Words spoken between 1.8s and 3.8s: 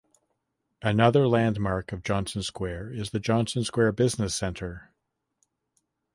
of Johnson Square is the Johnson